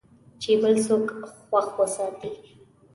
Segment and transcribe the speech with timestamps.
[0.41, 1.05] چې بل څوک
[1.45, 2.31] خوښ وساتې.